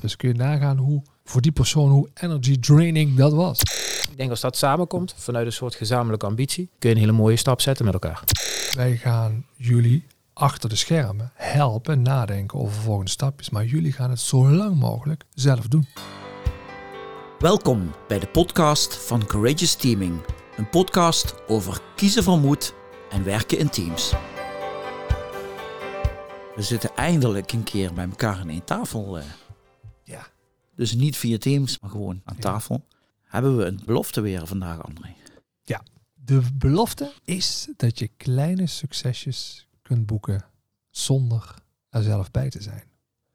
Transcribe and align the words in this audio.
Dus 0.00 0.16
kun 0.16 0.28
je 0.28 0.34
nagaan 0.34 0.76
hoe 0.76 1.02
voor 1.24 1.40
die 1.40 1.52
persoon 1.52 1.90
hoe 1.90 2.08
energy 2.14 2.58
draining 2.58 3.16
dat 3.16 3.32
was. 3.32 3.60
Ik 4.10 4.16
denk 4.16 4.30
als 4.30 4.40
dat 4.40 4.56
samenkomt, 4.56 5.14
vanuit 5.16 5.46
een 5.46 5.52
soort 5.52 5.74
gezamenlijke 5.74 6.26
ambitie, 6.26 6.70
kun 6.78 6.88
je 6.88 6.94
een 6.94 7.00
hele 7.00 7.12
mooie 7.12 7.36
stap 7.36 7.60
zetten 7.60 7.84
met 7.84 7.94
elkaar. 7.94 8.24
Wij 8.76 8.96
gaan 8.96 9.44
jullie 9.56 10.06
achter 10.32 10.68
de 10.68 10.76
schermen 10.76 11.32
helpen 11.34 12.02
nadenken 12.02 12.58
over 12.58 12.80
volgende 12.82 13.10
stapjes. 13.10 13.50
Maar 13.50 13.64
jullie 13.64 13.92
gaan 13.92 14.10
het 14.10 14.20
zo 14.20 14.50
lang 14.50 14.76
mogelijk 14.76 15.24
zelf 15.34 15.66
doen. 15.66 15.86
Welkom 17.38 17.90
bij 18.08 18.18
de 18.18 18.26
podcast 18.26 18.96
van 18.96 19.26
Courageous 19.26 19.74
Teaming. 19.74 20.20
Een 20.56 20.68
podcast 20.68 21.34
over 21.46 21.80
kiezen 21.96 22.22
van 22.22 22.40
moed 22.40 22.74
en 23.10 23.24
werken 23.24 23.58
in 23.58 23.70
teams. 23.70 24.12
We 26.54 26.62
zitten 26.62 26.90
eindelijk 26.96 27.52
een 27.52 27.64
keer 27.64 27.92
bij 27.92 28.04
elkaar 28.04 28.36
aan 28.36 28.48
één 28.48 28.64
tafel. 28.64 29.18
Ja. 30.78 30.84
Dus 30.84 30.94
niet 30.94 31.16
via 31.16 31.38
Teams, 31.38 31.78
maar 31.80 31.90
gewoon 31.90 32.20
aan 32.24 32.34
Ja. 32.36 32.40
tafel. 32.42 32.86
Hebben 33.22 33.56
we 33.56 33.64
een 33.64 33.80
belofte 33.84 34.20
weer 34.20 34.46
vandaag, 34.46 34.82
André? 34.82 35.14
De 36.30 36.42
belofte 36.54 37.12
is 37.24 37.68
dat 37.76 37.98
je 37.98 38.08
kleine 38.16 38.66
succesjes 38.66 39.68
kunt 39.82 40.06
boeken 40.06 40.44
zonder 40.90 41.54
er 41.88 42.02
zelf 42.02 42.30
bij 42.30 42.50
te 42.50 42.62
zijn. 42.62 42.82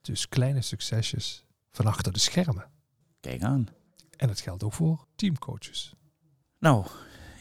Dus 0.01 0.29
kleine 0.29 0.61
succesjes 0.61 1.45
van 1.71 1.85
achter 1.85 2.13
de 2.13 2.19
schermen. 2.19 2.65
Kijk 3.19 3.41
aan. 3.43 3.67
En 4.17 4.27
dat 4.27 4.39
geldt 4.41 4.63
ook 4.63 4.73
voor 4.73 5.05
teamcoaches. 5.15 5.93
Nou, 6.59 6.85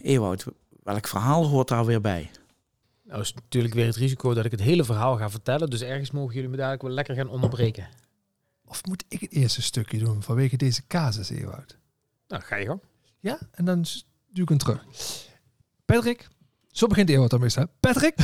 Ewout, 0.03 0.45
welk 0.83 1.09
verhaal 1.09 1.47
hoort 1.47 1.69
daar 1.69 1.85
weer 1.85 2.01
bij? 2.01 2.31
Nou 3.03 3.21
is 3.21 3.35
natuurlijk 3.35 3.75
weer 3.75 3.87
het 3.87 3.97
risico 3.97 4.35
dat 4.35 4.45
ik 4.45 4.51
het 4.51 4.61
hele 4.61 4.85
verhaal 4.85 5.17
ga 5.17 5.31
vertellen. 5.31 5.71
Dus 5.71 5.81
ergens 5.81 6.11
mogen 6.11 6.35
jullie 6.35 6.51
me 6.51 6.57
dadelijk 6.57 6.83
wel 6.83 6.91
lekker 6.91 7.15
gaan 7.15 7.29
onderbreken. 7.29 7.89
Of 8.73 8.85
moet 8.85 9.05
ik 9.09 9.21
het 9.21 9.33
eerste 9.33 9.63
stukje 9.63 9.99
doen 9.99 10.23
vanwege 10.23 10.57
deze 10.57 10.87
casus, 10.87 11.31
Ewout? 11.31 11.79
Nou, 12.29 12.43
ga 12.43 12.57
je 12.57 12.67
gang. 12.67 12.81
Ja, 13.21 13.39
en 13.51 13.65
dan 13.65 13.85
duw 14.29 14.43
ik 14.43 14.49
hem 14.49 14.59
terug. 14.59 14.85
Patrick, 15.85 16.29
zo 16.71 16.87
begint 16.87 17.09
Ewout 17.09 17.31
dan 17.31 17.41
meestal. 17.41 17.67
Patrick, 17.81 18.15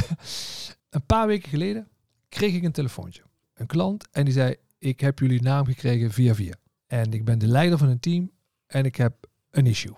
een 0.90 1.06
paar 1.06 1.26
weken 1.26 1.48
geleden 1.48 1.88
kreeg 2.28 2.54
ik 2.54 2.62
een 2.62 2.72
telefoontje. 2.72 3.22
Een 3.54 3.66
klant 3.66 4.08
en 4.10 4.24
die 4.24 4.32
zei, 4.34 4.56
ik 4.78 5.00
heb 5.00 5.18
jullie 5.18 5.42
naam 5.42 5.64
gekregen 5.64 6.10
via 6.10 6.34
via. 6.34 6.54
En 6.86 7.12
ik 7.12 7.24
ben 7.24 7.38
de 7.38 7.46
leider 7.46 7.78
van 7.78 7.88
een 7.88 8.00
team 8.00 8.30
en 8.66 8.84
ik 8.84 8.96
heb 8.96 9.26
een 9.50 9.66
issue. 9.66 9.94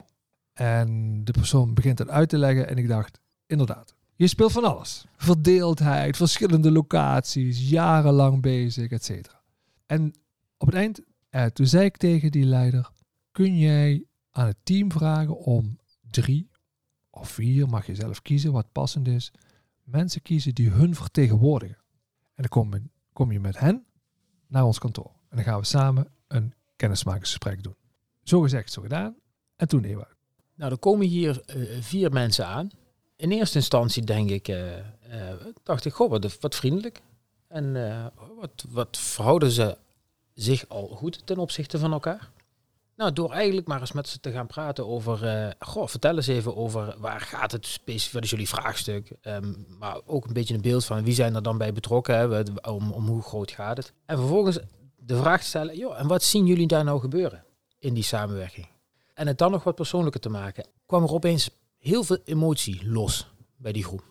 En 0.53 1.21
de 1.25 1.33
persoon 1.33 1.75
begint 1.75 1.97
dat 1.97 2.09
uit 2.09 2.29
te 2.29 2.39
leggen 2.39 2.69
en 2.69 2.79
ik 2.79 2.89
dacht, 2.89 3.21
inderdaad, 3.47 3.95
je 4.15 4.27
speelt 4.27 4.53
van 4.53 4.65
alles. 4.65 5.05
Verdeeldheid, 5.17 6.17
verschillende 6.17 6.71
locaties, 6.71 7.69
jarenlang 7.69 8.43
bezig, 8.43 8.91
et 8.91 9.05
cetera. 9.05 9.41
En 9.87 10.15
op 10.61 10.67
het 10.67 10.77
eind, 10.77 11.01
eh, 11.31 11.45
toen 11.45 11.67
zei 11.67 11.85
ik 11.85 11.97
tegen 11.97 12.31
die 12.31 12.45
leider, 12.45 12.91
kun 13.33 13.59
jij 13.59 14.05
aan 14.31 14.47
het 14.47 14.57
team 14.63 14.93
vragen 14.93 15.37
om 15.37 15.79
drie 16.11 16.51
of 17.11 17.31
vier, 17.31 17.69
mag 17.69 17.87
je 17.87 17.95
zelf 17.95 18.23
kiezen 18.23 18.53
wat 18.53 18.73
passend 18.73 19.09
is, 19.09 19.33
mensen 19.85 20.23
kiezen 20.23 20.55
die 20.55 20.71
hun 20.71 20.95
vertegenwoordigen. 20.95 21.79
En 22.35 22.47
dan 22.47 22.49
kom 22.49 22.75
je, 22.75 22.83
kom 23.13 23.33
je 23.33 23.41
met 23.41 23.59
hen 23.59 23.85
naar 24.47 24.65
ons 24.65 24.79
kantoor. 24.79 25.13
En 25.29 25.37
dan 25.37 25.45
gaan 25.45 25.59
we 25.59 25.67
samen 25.67 26.13
een 26.29 26.55
kennismakingsgesprek 26.77 27.63
doen. 27.63 27.77
Zo 28.23 28.41
gezegd, 28.41 28.73
zo 28.73 28.83
gedaan. 28.83 29.17
En 29.57 29.69
toen 29.69 29.85
Ewout. 29.85 30.17
Nou, 30.55 30.73
er 30.73 30.79
komen 30.79 31.07
hier 31.07 31.43
eh, 31.45 31.81
vier 31.81 32.13
mensen 32.13 32.47
aan. 32.47 32.71
In 33.17 33.31
eerste 33.31 33.59
instantie 33.59 34.05
denk 34.05 34.31
ik, 34.31 34.49
eh, 34.49 34.79
eh, 34.79 34.85
dacht 35.63 35.85
ik, 35.85 35.93
goh, 35.93 36.11
wat, 36.11 36.41
wat 36.41 36.55
vriendelijk. 36.55 37.03
En 37.49 37.73
wat, 38.37 38.65
wat 38.69 38.99
verhouden 38.99 39.51
ze 39.51 39.79
zich 40.43 40.69
al 40.69 40.87
goed 40.89 41.27
ten 41.27 41.39
opzichte 41.39 41.79
van 41.79 41.93
elkaar? 41.93 42.31
Nou, 42.97 43.13
door 43.13 43.33
eigenlijk 43.33 43.67
maar 43.67 43.81
eens 43.81 43.93
met 43.93 44.09
ze 44.09 44.21
te 44.21 44.31
gaan 44.31 44.47
praten 44.47 44.87
over, 44.87 45.27
eh, 45.27 45.51
goh, 45.59 45.87
vertel 45.87 46.17
eens 46.17 46.27
even 46.27 46.57
over 46.57 46.95
waar 46.99 47.21
gaat 47.21 47.53
het 47.53 47.67
specifiek, 47.67 48.13
wat 48.13 48.25
is 48.25 48.31
jullie 48.31 48.49
vraagstuk? 48.49 49.13
Ehm, 49.21 49.53
maar 49.79 50.01
ook 50.07 50.27
een 50.27 50.33
beetje 50.33 50.55
een 50.55 50.61
beeld 50.61 50.85
van 50.85 51.05
wie 51.05 51.15
zijn 51.15 51.35
er 51.35 51.43
dan 51.43 51.59
bij 51.59 51.73
betrokken, 51.73 52.19
hè, 52.19 52.43
om, 52.71 52.93
om 52.93 53.07
hoe 53.07 53.23
groot 53.23 53.51
gaat 53.51 53.77
het? 53.77 53.93
En 54.07 54.19
vervolgens 54.19 54.59
de 54.97 55.17
vraag 55.17 55.43
stellen, 55.43 55.77
joh, 55.77 55.99
en 55.99 56.07
wat 56.07 56.23
zien 56.23 56.47
jullie 56.47 56.67
daar 56.67 56.85
nou 56.85 57.01
gebeuren 57.01 57.45
in 57.79 57.95
die 57.95 58.03
samenwerking? 58.03 58.67
En 59.15 59.27
het 59.27 59.39
dan 59.39 59.51
nog 59.51 59.65
wat 59.65 59.75
persoonlijker 59.75 60.21
te 60.21 60.29
maken, 60.29 60.67
kwam 60.87 61.03
er 61.03 61.13
opeens 61.13 61.51
heel 61.79 62.05
veel 62.05 62.19
emotie 62.25 62.91
los 62.91 63.27
bij 63.57 63.73
die 63.73 63.85
groep. 63.85 64.10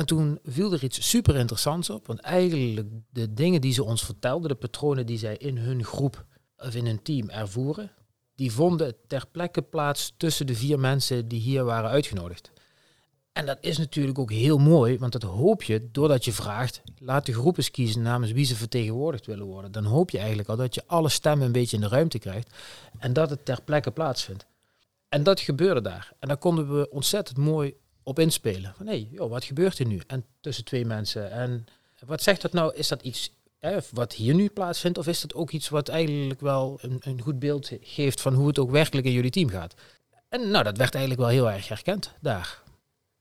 En 0.00 0.06
toen 0.06 0.38
viel 0.44 0.72
er 0.72 0.84
iets 0.84 1.08
super 1.08 1.36
interessants 1.36 1.90
op, 1.90 2.06
want 2.06 2.20
eigenlijk 2.20 2.88
de 3.10 3.34
dingen 3.34 3.60
die 3.60 3.72
ze 3.72 3.84
ons 3.84 4.04
vertelden, 4.04 4.48
de 4.48 4.54
patronen 4.54 5.06
die 5.06 5.18
zij 5.18 5.36
in 5.36 5.56
hun 5.56 5.84
groep 5.84 6.24
of 6.56 6.74
in 6.74 6.86
hun 6.86 7.02
team 7.02 7.28
ervoeren, 7.28 7.90
die 8.34 8.52
vonden 8.52 8.94
ter 9.06 9.26
plekke 9.32 9.62
plaats 9.62 10.14
tussen 10.16 10.46
de 10.46 10.54
vier 10.54 10.78
mensen 10.78 11.28
die 11.28 11.40
hier 11.40 11.64
waren 11.64 11.90
uitgenodigd. 11.90 12.50
En 13.32 13.46
dat 13.46 13.58
is 13.60 13.78
natuurlijk 13.78 14.18
ook 14.18 14.30
heel 14.30 14.58
mooi, 14.58 14.98
want 14.98 15.12
dat 15.12 15.22
hoop 15.22 15.62
je 15.62 15.88
doordat 15.90 16.24
je 16.24 16.32
vraagt, 16.32 16.82
laat 16.98 17.26
de 17.26 17.32
groep 17.32 17.56
eens 17.56 17.70
kiezen 17.70 18.02
namens 18.02 18.32
wie 18.32 18.44
ze 18.44 18.56
vertegenwoordigd 18.56 19.26
willen 19.26 19.46
worden. 19.46 19.72
Dan 19.72 19.84
hoop 19.84 20.10
je 20.10 20.18
eigenlijk 20.18 20.48
al 20.48 20.56
dat 20.56 20.74
je 20.74 20.82
alle 20.86 21.08
stemmen 21.08 21.46
een 21.46 21.52
beetje 21.52 21.76
in 21.76 21.82
de 21.82 21.88
ruimte 21.88 22.18
krijgt 22.18 22.54
en 22.98 23.12
dat 23.12 23.30
het 23.30 23.44
ter 23.44 23.62
plekke 23.62 23.90
plaatsvindt. 23.90 24.46
En 25.08 25.22
dat 25.22 25.40
gebeurde 25.40 25.80
daar. 25.80 26.12
En 26.18 26.28
daar 26.28 26.36
konden 26.36 26.78
we 26.78 26.90
ontzettend 26.90 27.38
mooi 27.38 27.74
op 28.10 28.18
inspelen. 28.18 28.74
Van 28.76 28.86
hé, 28.86 28.92
hey, 28.92 29.08
joh, 29.10 29.30
wat 29.30 29.44
gebeurt 29.44 29.78
er 29.78 29.86
nu? 29.86 30.00
En 30.06 30.24
tussen 30.40 30.64
twee 30.64 30.84
mensen. 30.84 31.30
En 31.30 31.66
wat 32.06 32.22
zegt 32.22 32.42
dat 32.42 32.52
nou? 32.52 32.74
Is 32.74 32.88
dat 32.88 33.02
iets 33.02 33.32
wat 33.92 34.12
hier 34.12 34.34
nu 34.34 34.48
plaatsvindt? 34.48 34.98
Of 34.98 35.06
is 35.06 35.20
dat 35.20 35.34
ook 35.34 35.50
iets 35.50 35.68
wat 35.68 35.88
eigenlijk 35.88 36.40
wel 36.40 36.78
een, 36.82 36.98
een 37.00 37.20
goed 37.20 37.38
beeld 37.38 37.70
geeft 37.80 38.20
van 38.20 38.34
hoe 38.34 38.46
het 38.46 38.58
ook 38.58 38.70
werkelijk 38.70 39.06
in 39.06 39.12
jullie 39.12 39.30
team 39.30 39.48
gaat? 39.48 39.74
En 40.28 40.50
nou, 40.50 40.64
dat 40.64 40.76
werd 40.76 40.94
eigenlijk 40.94 41.22
wel 41.22 41.30
heel 41.30 41.50
erg 41.50 41.68
herkend 41.68 42.12
daar. 42.20 42.62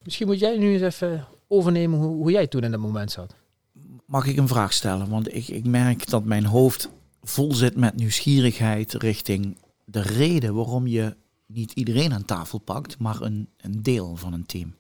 Misschien 0.04 0.28
moet 0.28 0.40
jij 0.40 0.58
nu 0.58 0.74
eens 0.74 0.96
even 0.96 1.28
overnemen 1.48 2.00
hoe, 2.00 2.16
hoe 2.16 2.32
jij 2.32 2.48
toen 2.48 2.64
in 2.64 2.72
dat 2.72 2.80
moment 2.80 3.12
zat. 3.12 3.36
Mag 4.06 4.26
ik 4.26 4.38
een 4.38 4.48
vraag 4.48 4.74
stellen? 4.74 5.10
Want 5.10 5.36
ik, 5.36 5.48
ik 5.48 5.66
merk 5.66 6.10
dat 6.10 6.24
mijn 6.24 6.46
hoofd 6.46 6.90
vol 7.22 7.54
zit 7.54 7.76
met 7.76 7.96
nieuwsgierigheid 7.96 8.94
richting 8.94 9.58
de 9.86 10.02
reden 10.02 10.54
waarom 10.56 10.88
je 10.88 11.16
niet 11.46 11.72
iedereen 11.72 12.14
aan 12.14 12.26
tafel 12.26 12.60
pakt, 12.60 13.00
maar 13.00 13.22
een, 13.22 13.50
een 13.58 13.84
deel 13.84 14.16
van 14.16 14.34
een 14.34 14.46
team. 14.46 14.76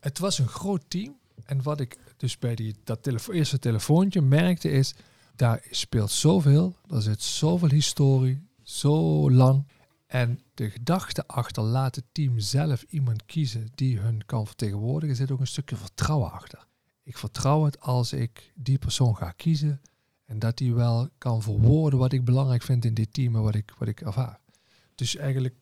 Het 0.00 0.18
was 0.18 0.38
een 0.38 0.48
groot 0.48 0.84
team. 0.88 1.18
En 1.44 1.62
wat 1.62 1.80
ik 1.80 1.98
dus 2.16 2.38
bij 2.38 2.54
die, 2.54 2.76
dat 2.84 3.28
eerste 3.28 3.58
telefoontje 3.58 4.20
merkte 4.20 4.70
is, 4.70 4.94
daar 5.36 5.66
speelt 5.70 6.10
zoveel. 6.10 6.76
Er 6.88 7.02
zit 7.02 7.22
zoveel 7.22 7.68
historie, 7.68 8.48
zo 8.62 9.30
lang. 9.30 9.66
En 10.06 10.40
de 10.54 10.70
gedachte 10.70 11.26
achter 11.26 11.62
laat 11.62 11.94
het 11.94 12.04
team 12.12 12.38
zelf 12.38 12.82
iemand 12.88 13.26
kiezen 13.26 13.68
die 13.74 13.98
hun 13.98 14.26
kan 14.26 14.46
vertegenwoordigen, 14.46 15.16
zit 15.16 15.30
ook 15.30 15.40
een 15.40 15.46
stukje 15.46 15.76
vertrouwen 15.76 16.32
achter. 16.32 16.66
Ik 17.02 17.18
vertrouw 17.18 17.64
het 17.64 17.80
als 17.80 18.12
ik 18.12 18.52
die 18.54 18.78
persoon 18.78 19.16
ga 19.16 19.30
kiezen 19.30 19.80
en 20.24 20.38
dat 20.38 20.58
die 20.58 20.74
wel 20.74 21.08
kan 21.18 21.42
verwoorden 21.42 21.98
wat 21.98 22.12
ik 22.12 22.24
belangrijk 22.24 22.62
vind 22.62 22.84
in 22.84 22.94
dit 22.94 23.12
team 23.12 23.36
en 23.36 23.42
wat 23.42 23.54
ik, 23.54 23.74
wat 23.78 23.88
ik 23.88 24.00
ervaar. 24.00 24.40
Dus 24.94 25.16
eigenlijk 25.16 25.54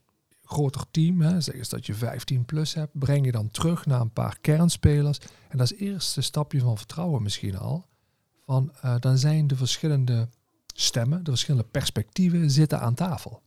groter 0.48 0.84
team, 0.90 1.20
hè, 1.20 1.40
zeg 1.40 1.54
eens 1.54 1.68
dat 1.68 1.86
je 1.86 1.94
15 1.94 2.44
plus 2.44 2.74
hebt, 2.74 2.98
breng 2.98 3.24
je 3.24 3.32
dan 3.32 3.50
terug 3.50 3.86
naar 3.86 4.00
een 4.00 4.12
paar 4.12 4.38
kernspelers. 4.40 5.18
En 5.48 5.58
dat 5.58 5.60
is 5.60 5.78
het 5.78 5.80
eerste 5.88 6.20
stapje 6.20 6.60
van 6.60 6.76
vertrouwen 6.76 7.22
misschien 7.22 7.58
al. 7.58 7.86
Van, 8.46 8.72
eh, 8.80 8.94
dan 9.00 9.18
zijn 9.18 9.46
de 9.46 9.56
verschillende 9.56 10.28
stemmen, 10.74 11.24
de 11.24 11.30
verschillende 11.30 11.66
perspectieven 11.70 12.50
zitten 12.50 12.80
aan 12.80 12.94
tafel. 12.94 13.42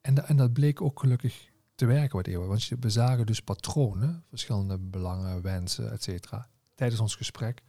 En, 0.00 0.14
da- 0.14 0.24
en 0.28 0.36
dat 0.36 0.52
bleek 0.52 0.80
ook 0.80 1.00
gelukkig 1.00 1.50
te 1.74 1.86
werken 1.86 2.16
wat 2.16 2.26
eeuwen. 2.26 2.48
Want 2.48 2.62
je- 2.64 2.76
we 2.80 2.90
zagen 2.90 3.26
dus 3.26 3.40
patronen, 3.40 4.24
verschillende 4.28 4.78
belangen, 4.78 5.42
wensen, 5.42 5.92
et 5.92 6.02
cetera, 6.02 6.48
tijdens 6.74 7.00
ons 7.00 7.14
gesprek. 7.14 7.62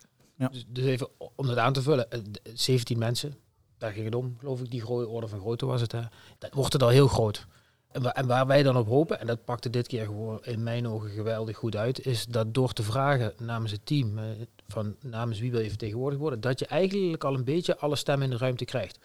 Dus, 0.52 0.66
dus 0.68 0.86
even 0.86 1.10
om 1.36 1.48
dat 1.48 1.58
aan 1.58 1.74
te 1.74 1.82
vullen. 1.82 2.10
eh, 2.12 2.20
d- 2.20 2.42
17 2.54 2.98
mensen, 2.98 3.36
daar 3.78 3.92
ging 3.92 4.06
het 4.06 4.16
om, 4.16 4.36
geloof 4.40 4.62
ik, 4.62 4.72
die 4.72 4.88
orde 4.88 5.28
van 5.28 5.40
grootte 5.40 5.66
was 5.66 5.82
het. 5.82 5.92
Hè. 5.92 6.02
Dat 6.38 6.54
wordt 6.54 6.74
het 6.74 6.84
al 6.84 6.90
heel 6.90 7.08
groot. 7.08 7.48
En, 7.96 8.02
wa- 8.02 8.14
en 8.14 8.28
waar 8.28 8.48
wij 8.48 8.64
dan 8.64 8.78
op 8.78 8.88
hopen, 8.88 9.20
en 9.20 9.28
dat 9.28 9.44
pakte 9.46 9.70
dit 9.70 9.88
keer 9.88 10.06
gewoon 10.06 10.44
in 10.44 10.64
mijn 10.64 10.88
ogen 10.88 11.10
geweldig 11.10 11.58
goed 11.58 11.76
uit, 11.76 12.06
is 12.06 12.26
dat 12.26 12.54
door 12.54 12.74
te 12.74 12.84
vragen 12.84 13.34
namens 13.40 13.72
het 13.72 13.86
team, 13.86 14.18
eh, 14.18 14.26
van 14.68 14.96
namens 15.02 15.40
wie 15.40 15.52
wil 15.52 15.60
je 15.60 15.70
vertegenwoordigd 15.70 16.22
worden, 16.22 16.42
dat 16.42 16.60
je 16.60 16.66
eigenlijk 16.66 17.24
al 17.24 17.34
een 17.34 17.44
beetje 17.44 17.78
alle 17.78 17.96
stemmen 17.96 18.26
in 18.26 18.32
de 18.34 18.38
ruimte 18.40 18.66
krijgt. 18.66 19.00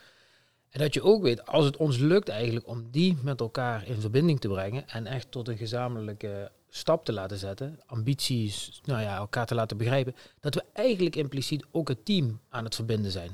En 0.70 0.80
dat 0.80 0.94
je 0.94 1.02
ook 1.02 1.22
weet, 1.22 1.46
als 1.46 1.64
het 1.64 1.76
ons 1.76 1.96
lukt 1.98 2.28
eigenlijk 2.28 2.66
om 2.68 2.90
die 2.90 3.16
met 3.22 3.40
elkaar 3.40 3.86
in 3.86 4.00
verbinding 4.00 4.40
te 4.40 4.48
brengen 4.48 4.88
en 4.88 5.06
echt 5.06 5.30
tot 5.30 5.48
een 5.48 5.56
gezamenlijke 5.56 6.50
stap 6.68 7.04
te 7.04 7.12
laten 7.12 7.38
zetten, 7.38 7.78
ambities, 7.86 8.80
nou 8.84 9.00
ja, 9.02 9.16
elkaar 9.16 9.46
te 9.46 9.54
laten 9.54 9.76
begrijpen, 9.76 10.14
dat 10.40 10.54
we 10.54 10.64
eigenlijk 10.72 11.16
impliciet 11.16 11.64
ook 11.70 11.88
het 11.88 12.04
team 12.04 12.40
aan 12.48 12.64
het 12.64 12.74
verbinden 12.74 13.10
zijn. 13.10 13.30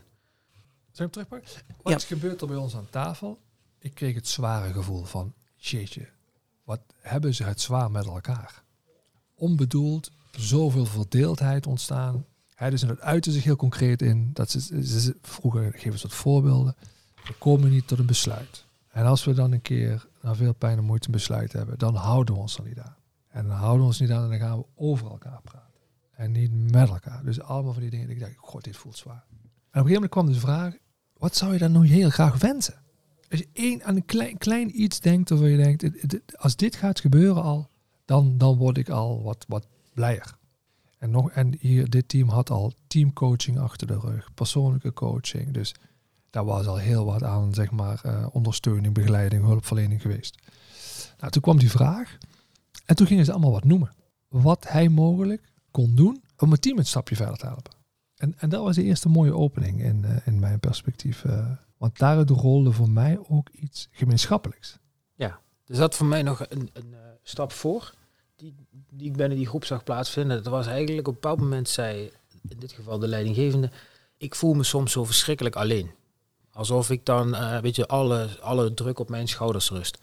Zal 0.92 1.06
ik 1.06 1.12
terugpakken? 1.12 1.50
Wat 1.82 2.00
Ja. 2.00 2.06
gebeurt 2.08 2.40
er 2.40 2.46
bij 2.46 2.56
ons 2.56 2.76
aan 2.76 2.90
tafel? 2.90 3.38
Ik 3.78 3.94
kreeg 3.94 4.14
het 4.14 4.28
zware 4.28 4.72
gevoel 4.72 5.04
van, 5.04 5.34
jeetje, 5.70 6.08
wat 6.64 6.80
hebben 7.00 7.34
ze 7.34 7.44
het 7.44 7.60
zwaar 7.60 7.90
met 7.90 8.06
elkaar. 8.06 8.62
Onbedoeld, 9.34 10.10
zoveel 10.30 10.86
verdeeldheid 10.86 11.66
ontstaan. 11.66 12.24
Hè, 12.54 12.70
dus 12.70 12.82
en 12.82 12.98
dat 13.02 13.24
zich 13.24 13.44
heel 13.44 13.56
concreet 13.56 14.02
in. 14.02 14.30
Dat 14.32 14.50
ze, 14.50 14.60
ze, 14.60 15.00
ze- 15.00 15.16
vroeger, 15.22 15.72
geef 15.72 15.92
eens 15.92 16.02
wat 16.02 16.12
voorbeelden. 16.12 16.76
we 17.24 17.34
komen 17.38 17.70
niet 17.70 17.86
tot 17.86 17.98
een 17.98 18.06
besluit. 18.06 18.64
En 18.88 19.04
als 19.04 19.24
we 19.24 19.32
dan 19.34 19.52
een 19.52 19.62
keer 19.62 20.06
na 20.22 20.34
veel 20.34 20.52
pijn 20.54 20.78
en 20.78 20.84
moeite 20.84 21.06
een 21.06 21.12
besluit 21.12 21.52
hebben, 21.52 21.78
dan 21.78 21.94
houden 21.94 22.34
we 22.34 22.40
ons 22.40 22.58
er 22.58 22.64
niet 22.64 22.78
aan. 22.80 22.96
En 23.28 23.46
dan 23.46 23.56
houden 23.56 23.80
we 23.80 23.86
ons 23.86 24.00
niet 24.00 24.10
aan 24.10 24.22
en 24.22 24.30
dan 24.30 24.38
gaan 24.38 24.58
we 24.58 24.64
over 24.74 25.10
elkaar 25.10 25.40
praten. 25.42 25.80
En 26.12 26.32
niet 26.32 26.72
met 26.72 26.88
elkaar. 26.88 27.24
Dus 27.24 27.40
allemaal 27.40 27.72
van 27.72 27.82
die 27.82 27.90
dingen. 27.90 28.10
Ik 28.10 28.20
dacht, 28.20 28.32
god, 28.36 28.64
dit 28.64 28.76
voelt 28.76 28.96
zwaar. 28.96 29.24
En 29.30 29.32
op 29.32 29.86
een 29.86 29.92
gegeven 29.92 29.92
moment 29.92 30.10
kwam 30.10 30.26
de 30.26 30.40
vraag, 30.40 30.74
wat 31.16 31.36
zou 31.36 31.52
je 31.52 31.58
dan 31.58 31.72
nu 31.80 31.86
heel 31.88 32.10
graag 32.10 32.38
wensen? 32.38 32.74
Als 33.30 33.40
je 33.40 33.48
één 33.52 33.84
aan 33.84 33.96
een 33.96 34.04
klein, 34.04 34.38
klein 34.38 34.82
iets 34.82 35.00
denkt, 35.00 35.30
of 35.30 35.40
je 35.40 35.56
denkt, 35.56 35.84
als 36.36 36.56
dit 36.56 36.76
gaat 36.76 37.00
gebeuren 37.00 37.42
al, 37.42 37.68
dan, 38.04 38.38
dan 38.38 38.56
word 38.56 38.78
ik 38.78 38.88
al 38.88 39.22
wat, 39.22 39.44
wat 39.48 39.66
blijer. 39.94 40.36
En, 40.98 41.10
nog, 41.10 41.30
en 41.30 41.56
hier, 41.60 41.90
dit 41.90 42.08
team 42.08 42.28
had 42.28 42.50
al 42.50 42.72
teamcoaching 42.86 43.58
achter 43.58 43.86
de 43.86 43.98
rug, 43.98 44.34
persoonlijke 44.34 44.92
coaching. 44.92 45.50
Dus 45.50 45.74
daar 46.30 46.44
was 46.44 46.66
al 46.66 46.76
heel 46.76 47.04
wat 47.04 47.22
aan, 47.22 47.54
zeg 47.54 47.70
maar, 47.70 48.00
eh, 48.04 48.26
ondersteuning, 48.32 48.94
begeleiding, 48.94 49.44
hulpverlening 49.44 50.02
geweest. 50.02 50.38
Nou, 51.18 51.32
toen 51.32 51.42
kwam 51.42 51.58
die 51.58 51.70
vraag. 51.70 52.18
En 52.84 52.96
toen 52.96 53.06
gingen 53.06 53.24
ze 53.24 53.32
allemaal 53.32 53.52
wat 53.52 53.64
noemen. 53.64 53.92
Wat 54.28 54.68
hij 54.68 54.88
mogelijk 54.88 55.52
kon 55.70 55.94
doen 55.94 56.22
om 56.36 56.50
het 56.50 56.62
team 56.62 56.78
een 56.78 56.86
stapje 56.86 57.16
verder 57.16 57.36
te 57.36 57.46
helpen. 57.46 57.72
En, 58.16 58.34
en 58.38 58.48
dat 58.48 58.62
was 58.62 58.76
de 58.76 58.82
eerste 58.82 59.08
mooie 59.08 59.34
opening 59.34 59.82
in, 59.82 60.04
eh, 60.04 60.16
in 60.24 60.38
mijn 60.38 60.60
perspectief. 60.60 61.24
eh, 61.24 61.50
want 61.76 61.98
daaruit 61.98 62.30
rolde 62.30 62.72
voor 62.72 62.90
mij 62.90 63.18
ook 63.28 63.48
iets 63.48 63.88
gemeenschappelijks. 63.90 64.78
Er 65.66 65.76
zat 65.76 65.94
voor 65.94 66.06
mij 66.06 66.22
nog 66.22 66.40
een, 66.48 66.70
een 66.72 66.92
eh, 66.94 66.98
stap 67.22 67.52
voor, 67.52 67.92
die, 68.36 68.54
die 68.90 69.08
ik 69.08 69.16
binnen 69.16 69.36
die 69.36 69.46
groep 69.46 69.64
zag 69.64 69.84
plaatsvinden. 69.84 70.42
Dat 70.42 70.52
was 70.52 70.66
eigenlijk 70.66 71.08
op 71.08 71.14
een 71.14 71.20
bepaald 71.20 71.40
moment 71.40 71.68
zei, 71.68 72.10
in 72.48 72.58
dit 72.58 72.72
geval 72.72 72.98
de 72.98 73.08
leidinggevende, 73.08 73.70
ik 74.16 74.34
voel 74.34 74.54
me 74.54 74.62
soms 74.62 74.92
zo 74.92 75.04
verschrikkelijk 75.04 75.56
alleen. 75.56 75.90
Alsof 76.52 76.90
ik 76.90 77.04
dan, 77.04 77.34
eh, 77.34 77.58
weet 77.58 77.76
je, 77.76 77.86
alle, 77.86 78.28
alle 78.40 78.74
druk 78.74 78.98
op 78.98 79.08
mijn 79.08 79.28
schouders 79.28 79.70
rust. 79.70 79.98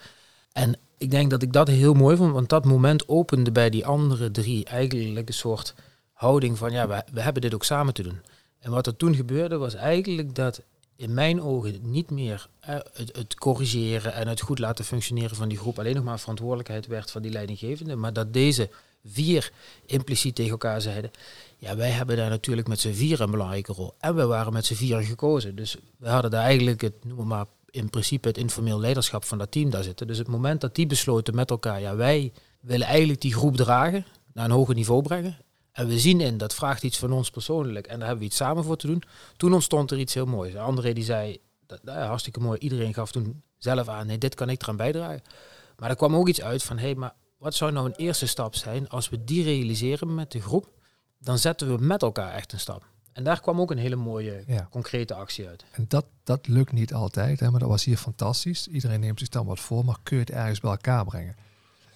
En 0.51 0.75
ik 0.97 1.11
denk 1.11 1.29
dat 1.29 1.41
ik 1.41 1.53
dat 1.53 1.67
heel 1.67 1.93
mooi 1.93 2.17
vond, 2.17 2.33
want 2.33 2.49
dat 2.49 2.65
moment 2.65 3.07
opende 3.07 3.51
bij 3.51 3.69
die 3.69 3.85
andere 3.85 4.31
drie 4.31 4.65
eigenlijk 4.65 5.27
een 5.27 5.33
soort 5.33 5.75
houding 6.13 6.57
van, 6.57 6.71
ja, 6.71 6.87
we, 6.87 7.03
we 7.13 7.21
hebben 7.21 7.41
dit 7.41 7.53
ook 7.53 7.63
samen 7.63 7.93
te 7.93 8.03
doen. 8.03 8.21
En 8.59 8.71
wat 8.71 8.87
er 8.87 8.95
toen 8.95 9.15
gebeurde 9.15 9.57
was 9.57 9.73
eigenlijk 9.73 10.35
dat 10.35 10.61
in 10.95 11.13
mijn 11.13 11.41
ogen 11.41 11.79
niet 11.81 12.11
meer 12.11 12.47
eh, 12.59 12.75
het, 12.93 13.15
het 13.15 13.35
corrigeren 13.35 14.13
en 14.13 14.27
het 14.27 14.41
goed 14.41 14.59
laten 14.59 14.85
functioneren 14.85 15.35
van 15.35 15.49
die 15.49 15.57
groep 15.57 15.79
alleen 15.79 15.95
nog 15.95 16.03
maar 16.03 16.19
verantwoordelijkheid 16.19 16.87
werd 16.87 17.11
van 17.11 17.21
die 17.21 17.31
leidinggevende, 17.31 17.95
maar 17.95 18.13
dat 18.13 18.33
deze 18.33 18.69
vier 19.05 19.51
impliciet 19.85 20.35
tegen 20.35 20.51
elkaar 20.51 20.81
zeiden, 20.81 21.11
ja, 21.57 21.75
wij 21.75 21.89
hebben 21.89 22.17
daar 22.17 22.29
natuurlijk 22.29 22.67
met 22.67 22.79
z'n 22.79 22.93
vier 22.93 23.21
een 23.21 23.31
belangrijke 23.31 23.73
rol. 23.73 23.93
En 23.99 24.15
we 24.15 24.25
waren 24.25 24.53
met 24.53 24.65
z'n 24.65 24.73
vieren 24.73 25.05
gekozen. 25.05 25.55
Dus 25.55 25.77
we 25.97 26.09
hadden 26.09 26.31
daar 26.31 26.43
eigenlijk 26.43 26.81
het, 26.81 27.05
noem 27.05 27.27
maar, 27.27 27.45
in 27.69 27.89
principe 27.89 28.27
het 28.27 28.37
informeel 28.37 28.79
leiderschap 28.79 29.25
van 29.25 29.37
dat 29.37 29.51
team 29.51 29.69
daar 29.69 29.83
zitten. 29.83 30.07
Dus 30.07 30.17
het 30.17 30.27
moment 30.27 30.61
dat 30.61 30.75
die 30.75 30.87
besloten 30.87 31.35
met 31.35 31.49
elkaar, 31.49 31.81
ja, 31.81 31.95
wij 31.95 32.31
willen 32.59 32.87
eigenlijk 32.87 33.21
die 33.21 33.33
groep 33.33 33.55
dragen, 33.55 34.05
naar 34.33 34.45
een 34.45 34.51
hoger 34.51 34.75
niveau 34.75 35.01
brengen. 35.01 35.37
En 35.73 35.87
we 35.87 35.99
zien 35.99 36.21
in, 36.21 36.37
dat 36.37 36.53
vraagt 36.53 36.83
iets 36.83 36.97
van 36.97 37.11
ons 37.11 37.29
persoonlijk 37.29 37.87
en 37.87 37.97
daar 37.97 38.07
hebben 38.07 38.17
we 38.25 38.25
iets 38.29 38.35
samen 38.37 38.63
voor 38.63 38.77
te 38.77 38.87
doen. 38.87 39.03
Toen 39.37 39.53
ontstond 39.53 39.91
er 39.91 39.99
iets 39.99 40.13
heel 40.13 40.25
moois. 40.25 40.55
André 40.55 40.93
die 40.93 41.03
zei, 41.03 41.37
dat, 41.65 41.83
nou 41.83 41.99
ja, 41.99 42.07
hartstikke 42.07 42.39
mooi, 42.39 42.59
iedereen 42.59 42.93
gaf 42.93 43.11
toen 43.11 43.43
zelf 43.57 43.87
aan, 43.87 44.07
nee, 44.07 44.17
dit 44.17 44.35
kan 44.35 44.49
ik 44.49 44.61
eraan 44.61 44.77
bijdragen. 44.77 45.21
Maar 45.77 45.89
er 45.89 45.95
kwam 45.95 46.15
ook 46.15 46.27
iets 46.27 46.41
uit 46.41 46.63
van, 46.63 46.77
hé, 46.77 46.83
hey, 46.85 46.95
maar 46.95 47.13
wat 47.37 47.55
zou 47.55 47.71
nou 47.71 47.85
een 47.85 47.95
eerste 47.95 48.27
stap 48.27 48.55
zijn 48.55 48.89
als 48.89 49.09
we 49.09 49.23
die 49.23 49.43
realiseren 49.43 50.15
met 50.15 50.31
de 50.31 50.41
groep? 50.41 50.71
Dan 51.19 51.37
zetten 51.37 51.75
we 51.77 51.83
met 51.83 52.01
elkaar 52.01 52.33
echt 52.33 52.53
een 52.53 52.59
stap. 52.59 52.85
En 53.13 53.23
daar 53.23 53.41
kwam 53.41 53.61
ook 53.61 53.71
een 53.71 53.77
hele 53.77 53.95
mooie, 53.95 54.43
Ja. 54.47 54.67
concrete 54.71 55.13
actie 55.13 55.47
uit. 55.47 55.63
En 55.71 55.85
dat, 55.87 56.05
dat 56.23 56.47
lukt 56.47 56.71
niet 56.71 56.93
altijd, 56.93 57.39
hè, 57.39 57.49
maar 57.51 57.59
dat 57.59 57.69
was 57.69 57.83
hier 57.83 57.97
fantastisch. 57.97 58.67
Iedereen 58.67 58.99
neemt 58.99 59.19
zich 59.19 59.29
dan 59.29 59.45
wat 59.45 59.59
voor, 59.59 59.85
maar 59.85 59.97
kun 60.03 60.15
je 60.17 60.21
het 60.23 60.31
ergens 60.31 60.59
bij 60.59 60.71
elkaar 60.71 61.05
brengen? 61.05 61.35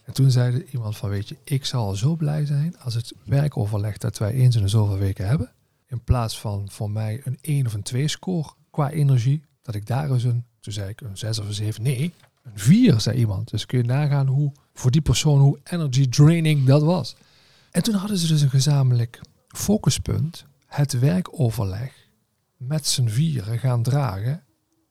En 0.07 0.13
toen 0.13 0.31
zei 0.31 0.65
iemand 0.71 0.97
van, 0.97 1.09
weet 1.09 1.29
je, 1.29 1.37
ik 1.43 1.65
zal 1.65 1.95
zo 1.95 2.15
blij 2.15 2.45
zijn 2.45 2.79
als 2.79 2.93
het 2.93 3.13
werkoverleg 3.23 3.97
dat 3.97 4.17
wij 4.17 4.31
eens 4.31 4.55
in 4.55 4.61
de 4.61 4.67
zoveel 4.67 4.97
weken 4.97 5.27
hebben, 5.27 5.51
in 5.87 6.03
plaats 6.03 6.39
van 6.39 6.69
voor 6.71 6.91
mij 6.91 7.21
een 7.23 7.37
1 7.41 7.65
of 7.65 7.73
een 7.73 7.83
2 7.83 8.07
score 8.07 8.49
qua 8.69 8.91
energie, 8.91 9.43
dat 9.61 9.75
ik 9.75 9.85
daar 9.85 10.11
eens 10.11 10.23
een, 10.23 10.45
toen 10.59 10.73
zei 10.73 10.89
ik 10.89 11.01
een 11.01 11.17
6 11.17 11.39
of 11.39 11.47
een 11.47 11.53
7, 11.53 11.83
nee, 11.83 12.13
een 12.43 12.51
4, 12.59 12.99
zei 12.99 13.17
iemand. 13.17 13.49
Dus 13.49 13.65
kun 13.65 13.77
je 13.77 13.83
nagaan 13.83 14.27
hoe, 14.27 14.51
voor 14.73 14.91
die 14.91 15.01
persoon, 15.01 15.39
hoe 15.39 15.59
energy 15.63 16.09
draining 16.09 16.65
dat 16.65 16.81
was. 16.81 17.15
En 17.71 17.83
toen 17.83 17.95
hadden 17.95 18.17
ze 18.17 18.27
dus 18.27 18.41
een 18.41 18.49
gezamenlijk 18.49 19.21
focuspunt, 19.47 20.45
het 20.65 20.99
werkoverleg 20.99 21.93
met 22.57 22.87
z'n 22.87 23.07
vieren 23.07 23.59
gaan 23.59 23.83
dragen. 23.83 24.43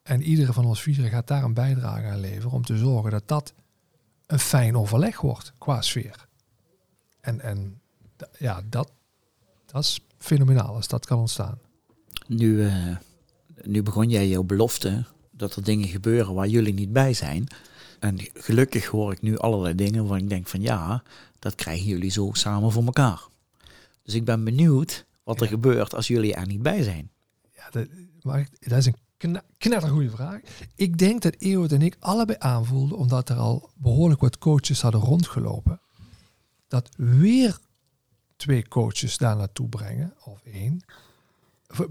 En 0.02 0.22
iedere 0.22 0.52
van 0.52 0.64
ons 0.64 0.82
vieren 0.82 1.10
gaat 1.10 1.26
daar 1.28 1.44
een 1.44 1.54
bijdrage 1.54 2.06
aan 2.06 2.20
leveren 2.20 2.50
om 2.50 2.64
te 2.64 2.76
zorgen 2.76 3.10
dat 3.10 3.28
dat 3.28 3.54
een 4.26 4.38
fijn 4.38 4.76
overleg 4.76 5.20
wordt 5.20 5.52
qua 5.58 5.82
sfeer. 5.82 6.26
En, 7.20 7.40
en 7.40 7.80
ja, 8.38 8.62
dat, 8.68 8.90
dat 9.66 9.82
is 9.84 10.00
fenomenaal 10.18 10.74
als 10.74 10.88
dat 10.88 11.06
kan 11.06 11.18
ontstaan. 11.18 11.58
Nu, 12.26 12.66
eh, 12.66 12.96
nu 13.62 13.82
begon 13.82 14.08
jij 14.10 14.28
jouw 14.28 14.42
belofte 14.42 15.04
dat 15.30 15.56
er 15.56 15.64
dingen 15.64 15.88
gebeuren 15.88 16.34
waar 16.34 16.48
jullie 16.48 16.74
niet 16.74 16.92
bij 16.92 17.12
zijn. 17.14 17.46
En 17.98 18.18
gelukkig 18.34 18.86
hoor 18.86 19.12
ik 19.12 19.22
nu 19.22 19.38
allerlei 19.38 19.74
dingen 19.74 20.06
waar 20.06 20.18
ik 20.18 20.28
denk 20.28 20.46
van 20.46 20.60
ja, 20.62 21.02
dat 21.38 21.54
krijgen 21.54 21.86
jullie 21.86 22.10
zo 22.10 22.30
samen 22.32 22.72
voor 22.72 22.84
elkaar. 22.84 23.26
Dus 24.02 24.14
ik 24.14 24.24
ben 24.24 24.44
benieuwd 24.44 25.06
wat 25.24 25.36
er 25.36 25.44
Ja. 25.44 25.50
gebeurt 25.50 25.94
als 25.94 26.06
jullie 26.06 26.34
er 26.34 26.46
niet 26.46 26.62
bij 26.62 26.82
zijn. 26.82 27.10
Ja, 27.54 27.70
dat, 27.70 27.86
maar 28.22 28.48
dat 28.60 28.78
is 28.78 28.86
een 28.86 28.96
kna 29.16 29.42
knettergoeie 29.58 30.10
vraag. 30.10 30.40
Ik 30.74 30.98
denk 30.98 31.22
dat 31.22 31.34
Ewout 31.38 31.72
en 31.72 31.82
ik 31.82 31.96
allebei 32.00 32.38
aanvoelden, 32.40 32.98
omdat 32.98 33.28
er 33.28 33.36
al 33.36 33.70
behoorlijk 33.74 34.20
wat 34.20 34.38
coaches 34.38 34.82
hadden 34.82 35.00
rondgelopen, 35.00 35.80
dat 36.68 36.88
weer 36.96 37.58
twee 38.36 38.68
coaches 38.68 39.18
daar 39.18 39.36
naartoe 39.36 39.68
brengen, 39.68 40.14
of 40.24 40.42
één, 40.44 40.84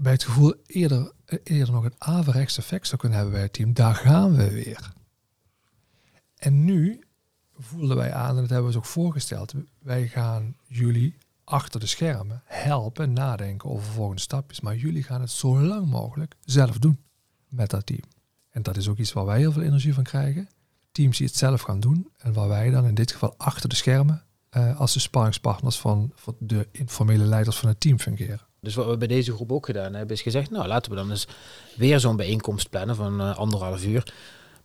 bij 0.00 0.12
het 0.12 0.24
gevoel 0.24 0.54
eerder, 0.66 1.12
eh, 1.24 1.38
eerder 1.42 1.74
nog 1.74 1.84
een 1.84 1.94
averechts 1.98 2.58
effect 2.58 2.86
zou 2.86 3.00
kunnen 3.00 3.18
hebben 3.18 3.36
bij 3.36 3.44
het 3.44 3.52
team. 3.52 3.72
Daar 3.72 3.94
gaan 3.94 4.36
we 4.36 4.50
weer. 4.50 4.92
En 6.36 6.64
nu 6.64 7.02
voelden 7.58 7.96
wij 7.96 8.12
aan, 8.12 8.34
en 8.34 8.40
dat 8.40 8.50
hebben 8.50 8.58
we 8.58 8.66
ons 8.66 8.76
ook 8.76 8.92
voorgesteld, 8.92 9.54
wij 9.78 10.08
gaan 10.08 10.56
jullie 10.66 11.16
achter 11.44 11.80
de 11.80 11.86
schermen 11.86 12.42
helpen 12.44 13.12
nadenken 13.12 13.70
over 13.70 13.92
volgende 13.92 14.20
stapjes. 14.20 14.60
Maar 14.60 14.76
jullie 14.76 15.02
gaan 15.02 15.20
het 15.20 15.30
zo 15.30 15.60
lang 15.60 15.86
mogelijk 15.86 16.34
zelf 16.44 16.78
doen 16.78 17.05
met 17.48 17.70
dat 17.70 17.86
team. 17.86 18.02
En 18.50 18.62
dat 18.62 18.76
is 18.76 18.88
ook 18.88 18.98
iets 18.98 19.12
waar 19.12 19.24
wij 19.24 19.38
heel 19.38 19.52
veel 19.52 19.62
energie 19.62 19.94
van 19.94 20.02
krijgen. 20.02 20.48
Teams 20.92 21.18
die 21.18 21.26
het 21.26 21.36
zelf 21.36 21.60
gaan 21.60 21.80
doen 21.80 22.08
en 22.16 22.32
waar 22.32 22.48
wij 22.48 22.70
dan 22.70 22.86
in 22.86 22.94
dit 22.94 23.12
geval 23.12 23.34
achter 23.36 23.68
de 23.68 23.74
schermen 23.74 24.24
eh, 24.48 24.80
als 24.80 24.92
de 24.92 25.00
sparringspartners 25.00 25.78
van, 25.78 26.12
van 26.14 26.36
de 26.38 26.68
informele 26.72 27.24
leiders 27.24 27.56
van 27.56 27.68
het 27.68 27.80
team 27.80 27.98
fungeren. 27.98 28.40
Dus 28.60 28.74
wat 28.74 28.86
we 28.86 28.96
bij 28.96 29.08
deze 29.08 29.32
groep 29.32 29.52
ook 29.52 29.66
gedaan 29.66 29.94
hebben, 29.94 30.16
is 30.16 30.22
gezegd, 30.22 30.50
nou 30.50 30.66
laten 30.66 30.90
we 30.90 30.96
dan 30.96 31.10
eens 31.10 31.26
weer 31.76 32.00
zo'n 32.00 32.16
bijeenkomst 32.16 32.70
plannen 32.70 32.96
van 32.96 33.20
eh, 33.20 33.36
anderhalf 33.36 33.84
uur 33.84 34.14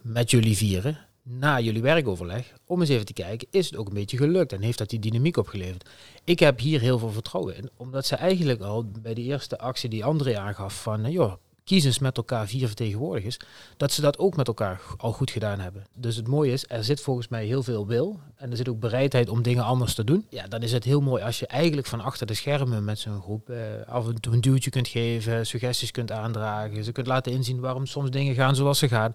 met 0.02 0.32
jullie 0.32 0.58
vieren, 0.58 0.98
na 1.24 1.60
jullie 1.60 1.82
werkoverleg, 1.82 2.54
om 2.66 2.80
eens 2.80 2.90
even 2.90 3.06
te 3.06 3.14
kijken, 3.14 3.48
is 3.52 3.66
het 3.66 3.76
ook 3.76 3.88
een 3.88 3.94
beetje 3.94 4.18
gelukt 4.18 4.54
en 4.54 4.62
heeft 4.62 4.78
dat 4.78 4.90
die 4.90 5.00
dynamiek 5.00 5.38
opgeleverd? 5.38 5.90
Ik 6.24 6.40
heb 6.40 6.60
hier 6.60 6.80
heel 6.80 7.00
veel 7.00 7.12
vertrouwen 7.12 7.58
in, 7.58 7.70
omdat 7.78 8.06
ze 8.06 8.16
eigenlijk 8.16 8.62
al 8.62 8.86
bij 9.02 9.14
de 9.14 9.22
eerste 9.22 9.60
actie 9.60 9.90
die 9.90 10.06
André 10.06 10.38
aangaf 10.40 10.82
van, 10.82 11.06
eh, 11.06 11.12
joh, 11.12 11.34
kies 11.64 11.84
eens 11.86 12.00
met 12.00 12.18
elkaar 12.18 12.48
vier 12.48 12.68
vertegenwoordigers, 12.68 13.38
dat 13.78 13.92
ze 13.92 14.02
dat 14.02 14.18
ook 14.18 14.36
met 14.36 14.48
elkaar 14.48 14.82
al 14.98 15.12
goed 15.12 15.32
gedaan 15.32 15.60
hebben. 15.60 15.84
Dus 15.96 16.16
het 16.16 16.28
mooie 16.28 16.52
is, 16.52 16.66
er 16.68 16.84
zit 16.84 17.02
volgens 17.02 17.28
mij 17.28 17.46
heel 17.46 17.64
veel 17.64 17.88
wil 17.88 18.20
en 18.36 18.52
er 18.52 18.58
zit 18.58 18.70
ook 18.70 18.80
bereidheid 18.80 19.30
om 19.30 19.42
dingen 19.42 19.64
anders 19.64 19.94
te 19.94 20.04
doen. 20.04 20.26
Ja, 20.30 20.48
dan 20.48 20.62
is 20.62 20.72
het 20.72 20.84
heel 20.84 21.02
mooi 21.02 21.24
als 21.24 21.40
je 21.40 21.48
eigenlijk 21.48 21.88
van 21.88 22.02
achter 22.02 22.28
de 22.28 22.34
schermen 22.34 22.84
met 22.84 23.00
zo'n 23.00 23.22
groep 23.22 23.50
eh, 23.50 23.58
af 23.88 24.08
en 24.08 24.22
toe 24.22 24.34
een 24.34 24.42
duwtje 24.42 24.70
kunt 24.70 24.88
geven, 24.88 25.46
suggesties 25.46 25.92
kunt 25.92 26.12
aandragen, 26.12 26.84
ze 26.84 26.92
kunt 26.92 27.08
laten 27.08 27.32
inzien 27.32 27.60
waarom 27.60 27.86
soms 27.86 28.10
dingen 28.10 28.36
gaan 28.36 28.56
zoals 28.56 28.80
ze 28.80 28.88
gaan. 28.88 29.14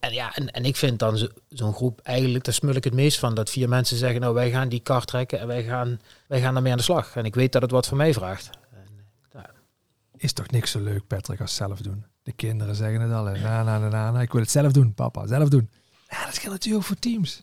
En 0.00 0.12
ja, 0.12 0.34
en, 0.34 0.50
en 0.50 0.64
ik 0.64 0.76
vind 0.76 0.98
dan 0.98 1.18
zo- 1.18 1.28
zo'n 1.48 1.74
groep 1.74 2.00
eigenlijk, 2.02 2.44
daar 2.44 2.54
smul 2.54 2.74
ik 2.74 2.84
het 2.84 2.94
meest 2.94 3.18
van, 3.18 3.34
dat 3.34 3.50
vier 3.50 3.68
mensen 3.68 3.96
zeggen, 3.96 4.20
nou 4.20 4.34
wij 4.34 4.50
gaan 4.50 4.68
die 4.68 4.80
kar 4.80 5.04
trekken 5.04 5.40
en 5.40 5.46
wij 5.46 5.64
gaan, 5.64 6.00
wij 6.28 6.40
gaan 6.40 6.52
daarmee 6.54 6.72
aan 6.72 6.78
de 6.78 6.84
slag. 6.84 7.16
En 7.16 7.24
ik 7.24 7.34
weet 7.34 7.52
dat 7.52 7.62
het 7.62 7.70
wat 7.70 7.86
van 7.86 7.96
mij 7.96 8.12
vraagt. 8.14 8.50
Is 10.26 10.32
toch 10.32 10.50
niks 10.50 10.70
zo 10.70 10.80
leuk, 10.80 11.06
Patrick, 11.06 11.40
als 11.40 11.54
zelf 11.54 11.80
doen? 11.80 12.04
De 12.22 12.32
kinderen 12.32 12.74
zeggen 12.74 13.00
het 13.00 13.12
al. 13.12 13.24
Na, 13.24 13.62
na, 13.78 14.10
na. 14.10 14.20
Ik 14.20 14.32
wil 14.32 14.40
het 14.40 14.50
zelf 14.50 14.72
doen, 14.72 14.94
papa. 14.94 15.26
Zelf 15.26 15.48
doen. 15.48 15.68
Ja, 16.08 16.24
dat 16.24 16.34
geldt 16.38 16.50
natuurlijk 16.50 16.76
ook 16.76 16.82
voor 16.88 16.98
teams. 16.98 17.42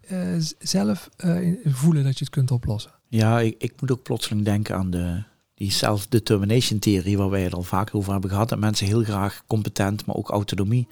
Eh, 0.00 0.18
zelf 0.58 1.08
eh, 1.16 1.54
voelen 1.64 2.04
dat 2.04 2.18
je 2.18 2.24
het 2.24 2.34
kunt 2.34 2.50
oplossen. 2.50 2.90
Ja, 3.08 3.40
ik, 3.40 3.54
ik 3.58 3.80
moet 3.80 3.90
ook 3.90 4.02
plotseling 4.02 4.44
denken 4.44 4.76
aan 4.76 4.90
de, 4.90 5.22
die 5.54 5.70
self-determination 5.70 6.78
theorie 6.78 7.18
waar 7.18 7.30
wij 7.30 7.42
het 7.42 7.54
al 7.54 7.62
vaker 7.62 7.96
over 7.96 8.12
hebben 8.12 8.30
gehad. 8.30 8.48
Dat 8.48 8.58
mensen 8.58 8.86
heel 8.86 9.02
graag 9.04 9.42
competent, 9.46 10.06
maar 10.06 10.16
ook 10.16 10.30
autonomie 10.30 10.88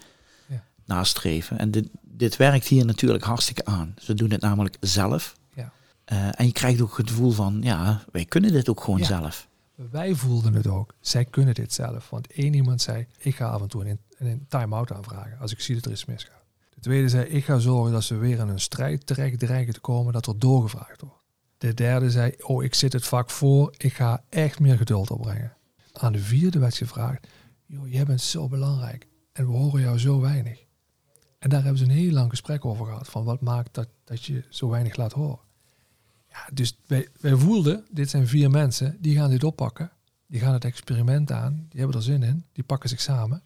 Ja. 0.46 0.64
nastreven. 0.84 1.58
En 1.58 1.70
dit, 1.70 1.88
dit 2.02 2.36
werkt 2.36 2.66
hier 2.66 2.84
natuurlijk 2.84 3.24
hartstikke 3.24 3.64
aan. 3.64 3.94
Ze 3.98 4.14
doen 4.14 4.30
het 4.30 4.40
namelijk 4.40 4.76
zelf. 4.80 5.34
Ja. 5.54 5.72
Eh, 6.04 6.40
en 6.40 6.46
je 6.46 6.52
krijgt 6.52 6.80
ook 6.80 6.96
het 6.96 7.08
gevoel 7.10 7.30
van, 7.30 7.58
ja, 7.62 8.02
wij 8.12 8.24
kunnen 8.24 8.52
dit 8.52 8.68
ook 8.68 8.80
gewoon 8.80 8.98
Ja. 8.98 9.04
zelf. 9.06 9.48
Wij 9.74 10.14
voelden 10.14 10.54
het 10.54 10.66
ook. 10.66 10.94
Zij 11.00 11.24
kunnen 11.24 11.54
dit 11.54 11.72
zelf. 11.72 12.10
Want 12.10 12.32
één 12.32 12.54
iemand 12.54 12.82
zei, 12.82 13.06
ik 13.18 13.34
ga 13.36 13.48
af 13.48 13.62
en 13.62 13.68
toe 13.68 13.88
een, 13.88 14.00
een 14.18 14.46
time-out 14.48 14.92
aanvragen 14.92 15.38
als 15.38 15.52
ik 15.52 15.60
zie 15.60 15.74
dat 15.74 15.84
er 15.84 15.90
iets 15.90 16.04
misgaat. 16.04 16.44
De 16.74 16.80
tweede 16.80 17.08
zei, 17.08 17.24
ik 17.24 17.44
ga 17.44 17.58
zorgen 17.58 17.92
dat 17.92 18.04
ze 18.04 18.16
weer 18.16 18.38
in 18.38 18.48
een 18.48 18.60
strijd 18.60 19.06
terecht 19.06 19.38
dreigen 19.38 19.74
te 19.74 19.80
komen, 19.80 20.12
dat 20.12 20.26
er 20.26 20.38
doorgevraagd 20.38 21.00
wordt. 21.00 21.22
De 21.58 21.74
derde 21.74 22.10
zei, 22.10 22.34
oh, 22.40 22.64
ik 22.64 22.74
zit 22.74 22.92
het 22.92 23.06
vak 23.06 23.30
voor, 23.30 23.74
ik 23.76 23.92
ga 23.92 24.24
echt 24.28 24.60
meer 24.60 24.76
geduld 24.76 25.10
opbrengen. 25.10 25.56
Aan 25.92 26.12
de 26.12 26.18
vierde 26.18 26.58
werd 26.58 26.76
gevraagd, 26.76 27.26
joh, 27.66 27.88
jij 27.88 28.04
bent 28.04 28.20
zo 28.20 28.48
belangrijk 28.48 29.06
en 29.32 29.46
we 29.46 29.52
horen 29.52 29.80
jou 29.80 29.98
zo 29.98 30.20
weinig. 30.20 30.64
En 31.38 31.50
daar 31.50 31.62
hebben 31.62 31.78
ze 31.78 31.84
een 31.84 31.90
heel 31.90 32.12
lang 32.12 32.30
gesprek 32.30 32.64
over 32.64 32.86
gehad, 32.86 33.08
van 33.08 33.24
wat 33.24 33.40
maakt 33.40 33.74
dat, 33.74 33.88
dat 34.04 34.24
je 34.24 34.44
zo 34.48 34.68
weinig 34.68 34.96
laat 34.96 35.12
horen. 35.12 35.38
Ja, 36.34 36.46
dus 36.52 36.76
wij, 36.86 37.08
wij 37.20 37.34
voelden, 37.36 37.86
dit 37.90 38.10
zijn 38.10 38.26
vier 38.28 38.50
mensen, 38.50 38.96
die 39.00 39.16
gaan 39.16 39.30
dit 39.30 39.44
oppakken. 39.44 39.90
Die 40.26 40.40
gaan 40.40 40.52
het 40.52 40.64
experiment 40.64 41.32
aan, 41.32 41.66
die 41.68 41.78
hebben 41.80 41.96
er 41.96 42.02
zin 42.02 42.22
in, 42.22 42.44
die 42.52 42.64
pakken 42.64 42.88
zich 42.88 43.00
samen. 43.00 43.42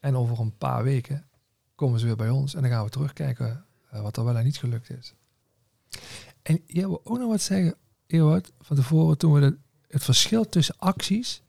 En 0.00 0.16
over 0.16 0.40
een 0.40 0.56
paar 0.58 0.82
weken 0.84 1.24
komen 1.74 2.00
ze 2.00 2.06
weer 2.06 2.16
bij 2.16 2.30
ons 2.30 2.54
en 2.54 2.62
dan 2.62 2.70
gaan 2.70 2.84
we 2.84 2.90
terugkijken 2.90 3.64
uh, 3.94 4.00
wat 4.00 4.16
er 4.16 4.24
wel 4.24 4.36
en 4.36 4.44
niet 4.44 4.56
gelukt 4.56 4.90
is. 4.90 5.14
En 6.42 6.60
jij 6.66 6.86
wil 6.86 7.00
ook 7.04 7.18
nog 7.18 7.28
wat 7.28 7.40
zeggen, 7.40 7.74
Ewout, 8.06 8.52
van 8.60 8.76
tevoren 8.76 9.18
toen 9.18 9.32
we 9.32 9.40
de, 9.40 9.56
het 9.88 10.04
verschil 10.04 10.48
tussen 10.48 10.74
acties 10.78 11.42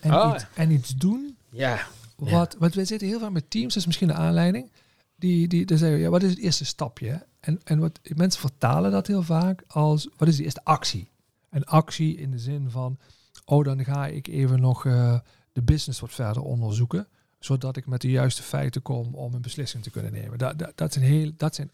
en, 0.00 0.14
Oh. 0.14 0.32
iets, 0.34 0.46
en 0.54 0.70
iets 0.70 0.96
doen. 0.96 1.36
Ja, 1.50 1.86
Wat, 2.16 2.56
want 2.58 2.74
we 2.74 2.84
zitten 2.84 3.08
heel 3.08 3.20
vaak 3.20 3.30
met 3.30 3.50
teams, 3.50 3.68
dat 3.68 3.76
is 3.76 3.86
misschien 3.86 4.08
de 4.08 4.14
aanleiding. 4.14 4.70
Die, 5.16 5.48
die, 5.48 5.76
zeggen, 5.76 5.98
ja, 5.98 6.08
wat 6.08 6.22
is 6.22 6.30
het 6.30 6.38
eerste 6.38 6.64
stapje? 6.64 7.26
En, 7.40 7.60
en 7.64 7.78
wat, 7.78 8.00
mensen 8.14 8.40
vertalen 8.40 8.90
dat 8.90 9.06
heel 9.06 9.22
vaak 9.22 9.64
als, 9.66 10.08
wat 10.16 10.28
is 10.28 10.36
de 10.36 10.44
eerste 10.44 10.64
actie? 10.64 11.10
Een 11.50 11.64
actie 11.64 12.16
in 12.16 12.30
de 12.30 12.38
zin 12.38 12.70
van, 12.70 12.98
oh, 13.44 13.64
dan 13.64 13.84
ga 13.84 14.06
ik 14.06 14.26
even 14.26 14.60
nog 14.60 14.86
eh, 14.86 15.20
de 15.52 15.62
business 15.62 16.00
wat 16.00 16.12
verder 16.12 16.42
onderzoeken, 16.42 17.08
zodat 17.38 17.76
ik 17.76 17.86
met 17.86 18.00
de 18.00 18.10
juiste 18.10 18.42
feiten 18.42 18.82
kom 18.82 19.14
om 19.14 19.34
een 19.34 19.42
beslissing 19.42 19.82
te 19.82 19.90
kunnen 19.90 20.12
nemen. 20.12 20.38
Dat, 20.38 20.58
dat, 20.58 20.72
dat, 20.74 20.92
zijn, 20.92 21.04
heel, 21.04 21.32
dat 21.36 21.54
zijn 21.54 21.70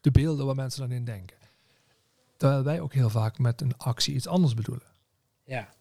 de 0.00 0.10
beelden 0.10 0.46
waar 0.46 0.54
mensen 0.54 0.80
dan 0.80 0.92
in 0.92 1.04
denken. 1.04 1.36
Terwijl 2.36 2.62
wij 2.62 2.80
ook 2.80 2.92
heel 2.92 3.10
vaak 3.10 3.38
met 3.38 3.60
een 3.60 3.76
actie 3.76 4.14
iets 4.14 4.26
anders 4.26 4.54
bedoelen. 4.54 4.86
ja. 5.44 5.76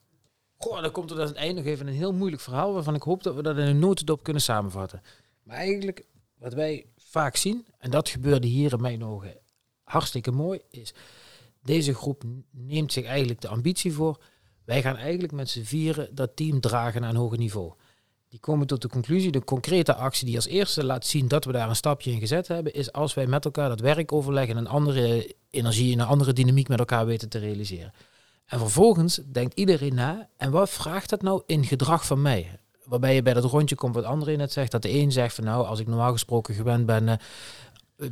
Goh, 0.58 0.82
dan 0.82 0.92
komt 0.92 1.12
er 1.12 1.20
aan 1.20 1.28
het 1.28 1.36
eind 1.36 1.56
nog 1.56 1.66
even 1.66 1.88
een 1.88 1.94
heel 1.94 2.14
moeilijk 2.14 2.42
verhaal 2.42 2.74
waarvan 2.74 2.96
ik 2.96 3.02
hoop 3.02 3.24
dat 3.24 3.36
we 3.36 3.42
dat 3.42 3.58
in 3.58 3.66
een 3.66 3.80
notendop 3.80 4.24
kunnen 4.24 4.42
samenvatten. 4.42 5.02
Maar 5.44 5.56
eigenlijk, 5.56 6.06
wat 6.38 6.54
wij 6.54 6.86
vaak 7.18 7.36
zien, 7.36 7.66
en 7.78 7.92
dat 7.92 8.10
gebeurde 8.10 8.48
hier 8.48 8.74
in 8.74 8.82
mijn 8.82 9.04
ogen 9.04 9.38
hartstikke 9.84 10.32
mooi, 10.32 10.60
is 10.70 10.94
deze 11.64 11.94
groep 11.94 12.24
neemt 12.52 12.94
zich 12.94 13.06
eigenlijk 13.06 13.42
de 13.42 13.48
ambitie 13.48 13.94
voor. 13.94 14.24
Wij 14.66 14.82
gaan 14.82 14.96
eigenlijk 14.96 15.34
met 15.34 15.50
z'n 15.50 15.64
vieren 15.64 16.16
dat 16.16 16.36
team 16.36 16.60
dragen 16.60 17.02
naar 17.02 17.10
een 17.10 17.16
hoger 17.16 17.38
niveau. 17.38 17.74
Die 18.30 18.40
komen 18.40 18.68
tot 18.68 18.82
de 18.82 18.88
conclusie, 18.88 19.32
de 19.32 19.44
concrete 19.44 19.96
actie 19.96 20.26
die 20.26 20.36
als 20.36 20.48
eerste 20.48 20.84
laat 20.84 21.06
zien 21.06 21.28
dat 21.28 21.46
we 21.46 21.52
daar 21.52 21.70
een 21.70 21.76
stapje 21.76 22.12
in 22.12 22.20
gezet 22.20 22.48
hebben, 22.48 22.74
is 22.74 22.92
als 22.92 23.14
wij 23.14 23.28
met 23.28 23.46
elkaar 23.46 23.70
dat 23.70 23.80
werk 23.80 24.12
overleggen 24.12 24.56
en 24.56 24.62
een 24.62 24.72
andere 24.72 25.36
energie 25.50 25.94
en 25.94 26.00
een 26.00 26.08
andere 26.08 26.34
dynamiek 26.34 26.68
met 26.68 26.80
elkaar 26.80 27.06
weten 27.06 27.30
te 27.30 27.40
realiseren. 27.40 27.94
En 28.46 28.60
vervolgens 28.60 29.20
denkt 29.32 29.60
iedereen 29.60 29.96
na, 29.96 30.30
en 30.38 30.52
wat 30.52 30.70
vraagt 30.70 31.10
dat 31.10 31.22
nou 31.22 31.44
in 31.46 31.66
gedrag 31.66 32.06
van 32.06 32.22
mij? 32.22 32.60
Waarbij 32.88 33.16
je 33.16 33.22
bij 33.22 33.34
dat 33.34 33.44
rondje 33.44 33.76
komt 33.76 33.96
wat 33.96 34.04
André 34.04 34.36
net 34.36 34.52
zegt, 34.52 34.72
dat 34.72 34.82
de 34.82 34.94
een 34.94 35.12
zegt 35.12 35.36
van 35.36 35.44
nou, 35.44 35.66
als 35.66 35.80
ik 35.80 35.88
normaal 35.88 36.12
gesproken 36.12 36.56
gewend 36.56 36.86
ben, 36.86 37.08
eh, 37.08 37.18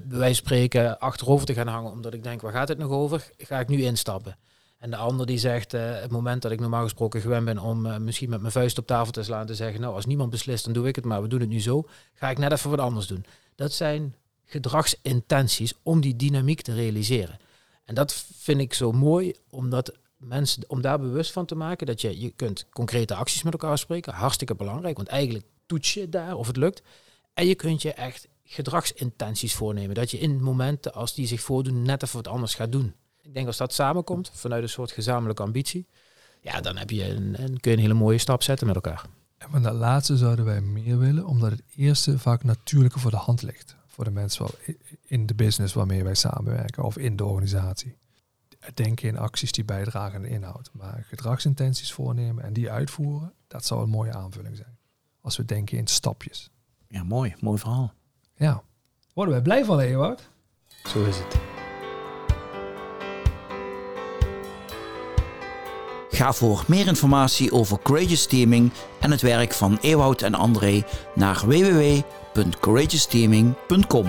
van 0.10 0.36
spreken, 0.36 1.00
achterover 1.00 1.46
te 1.46 1.54
gaan 1.54 1.68
hangen, 1.68 1.92
omdat 1.92 2.14
ik 2.14 2.24
denk, 2.24 2.42
waar 2.42 2.52
gaat 2.52 2.68
het 2.68 2.78
nog 2.78 2.92
over? 2.92 3.32
Ga 3.38 3.60
ik 3.60 3.68
nu 3.68 3.82
instappen? 3.82 4.38
En 4.78 4.90
de 4.90 4.98
ander 4.98 5.26
die 5.26 5.38
zegt, 5.38 5.74
eh, 5.74 5.82
het 6.02 6.12
moment 6.12 6.42
dat 6.42 6.52
ik 6.52 6.60
normaal 6.60 6.84
gesproken 6.84 7.22
gewend 7.22 7.46
ben 7.46 7.60
om 7.60 7.86
eh, 7.86 7.98
misschien 7.98 8.30
met 8.30 8.40
mijn 8.40 8.52
vuist 8.52 8.78
op 8.78 8.88
tafel 8.88 9.12
te 9.12 9.24
slaan, 9.24 9.46
te 9.46 9.56
zeggen, 9.56 9.82
nou, 9.82 9.94
als 9.94 10.06
niemand 10.06 10.30
beslist, 10.30 10.64
dan 10.64 10.74
doe 10.74 10.88
ik 10.88 10.96
het, 10.96 11.06
maar 11.06 11.22
we 11.22 11.28
doen 11.28 11.40
het 11.40 11.50
nu 11.50 11.62
zo, 11.62 11.88
ga 12.14 12.30
ik 12.30 12.38
net 12.38 12.52
even 12.52 12.70
wat 12.70 12.80
anders 12.80 13.08
doen. 13.08 13.26
Dat 13.56 13.74
zijn 13.74 14.16
gedragsintenties 14.46 15.74
om 15.84 16.02
die 16.02 16.16
dynamiek 16.16 16.62
te 16.62 16.74
realiseren. 16.74 17.38
En 17.86 17.96
dat 17.96 18.26
vind 18.38 18.60
ik 18.60 18.74
zo 18.74 18.92
mooi, 18.92 19.34
omdat 19.50 19.94
mensen, 20.26 20.64
om 20.68 20.82
daar 20.82 21.00
bewust 21.00 21.32
van 21.32 21.46
te 21.46 21.56
maken, 21.56 21.88
dat 21.88 22.02
je, 22.02 22.20
je 22.20 22.30
kunt 22.30 22.66
concrete 22.70 23.16
acties 23.16 23.44
met 23.44 23.54
elkaar 23.54 23.78
spreken, 23.78 24.14
hartstikke 24.14 24.56
belangrijk, 24.56 24.98
want 24.98 25.08
eigenlijk 25.08 25.46
toets 25.66 25.94
je 25.94 26.10
daar 26.10 26.36
of 26.36 26.48
het 26.48 26.58
lukt. 26.58 26.82
En 27.34 27.48
je 27.48 27.56
kunt 27.56 27.82
je 27.82 27.94
echt 27.94 28.28
gedragsintenties 28.44 29.56
voornemen, 29.56 29.96
dat 29.96 30.12
je 30.12 30.18
in 30.18 30.44
momenten 30.44 30.94
als 30.94 31.14
die 31.14 31.28
zich 31.28 31.42
voordoen 31.42 31.82
net 31.82 32.04
even 32.04 32.16
wat 32.16 32.28
anders 32.28 32.56
gaat 32.56 32.72
doen. 32.72 32.94
Ik 33.22 33.34
denk 33.34 33.48
als 33.48 33.58
dat 33.58 33.74
samenkomt, 33.74 34.32
vanuit 34.34 34.64
een 34.64 34.70
soort 34.70 34.92
gezamenlijke 34.92 35.44
ambitie, 35.44 35.88
ja, 36.42 36.62
dan 36.62 36.78
heb 36.78 36.90
je 36.90 37.10
een, 37.10 37.60
kun 37.60 37.72
je 37.72 37.78
een 37.78 37.84
hele 37.84 37.94
mooie 37.94 38.18
stap 38.18 38.44
zetten 38.44 38.68
met 38.68 38.76
elkaar. 38.76 39.06
En 39.38 39.50
van 39.50 39.62
dat 39.62 39.74
laatste 39.74 40.18
zouden 40.18 40.46
wij 40.46 40.62
meer 40.62 41.00
willen, 41.00 41.26
omdat 41.26 41.52
het 41.52 41.64
eerste 41.76 42.20
vaak 42.20 42.44
natuurlijker 42.44 43.02
voor 43.02 43.12
de 43.12 43.18
hand 43.18 43.42
ligt. 43.42 43.76
Voor 43.88 44.04
de 44.04 44.12
mensen 44.12 44.46
in 45.06 45.26
de 45.26 45.36
business 45.36 45.74
waarmee 45.74 46.04
wij 46.04 46.16
samenwerken 46.16 46.84
of 46.84 46.98
in 46.98 47.16
de 47.16 47.26
organisatie. 47.26 47.98
Denken 48.74 49.08
in 49.08 49.18
acties 49.18 49.52
die 49.52 49.66
bijdragen 49.66 50.16
aan 50.16 50.22
de 50.22 50.30
inhoud. 50.30 50.70
Maar 50.74 51.06
gedragsintenties 51.08 51.94
voornemen 51.94 52.44
en 52.44 52.54
die 52.54 52.72
uitvoeren, 52.72 53.34
dat 53.48 53.66
zou 53.66 53.84
een 53.84 53.90
mooie 53.90 54.14
aanvulling 54.14 54.56
zijn. 54.56 54.78
Als 55.22 55.38
we 55.38 55.46
denken 55.46 55.78
in 55.78 55.88
stapjes. 55.88 56.50
Ja, 56.88 57.04
mooi. 57.04 57.36
Mooi 57.40 57.60
verhaal. 57.60 57.94
Ja. 58.36 58.64
Worden 59.14 59.34
wij 59.34 59.44
blij 59.44 59.66
van, 59.66 59.80
Ewout? 59.80 60.30
Zo 60.84 61.06
is 61.06 61.18
het. 61.18 61.36
Ga 66.10 66.34
voor 66.34 66.64
meer 66.68 66.88
informatie 66.88 67.52
over 67.52 67.80
Courageous 67.82 68.26
Teaming 68.26 68.72
en 69.00 69.12
het 69.12 69.22
werk 69.22 69.54
van 69.54 69.78
Ewout 69.82 70.22
en 70.22 70.34
André 70.34 70.84
naar 71.16 71.44
www.courageousteaming.com. 71.46 74.08